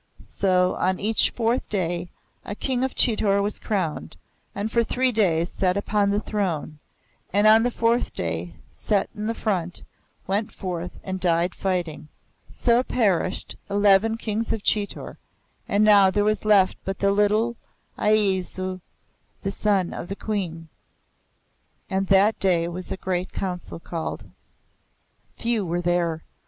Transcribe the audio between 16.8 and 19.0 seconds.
but the little Ajeysi,